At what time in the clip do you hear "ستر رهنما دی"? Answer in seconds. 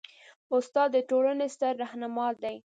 1.55-2.55